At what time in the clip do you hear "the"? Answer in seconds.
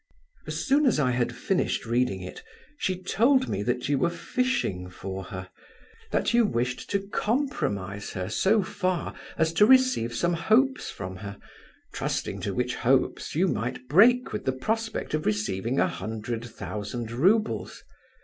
14.45-14.53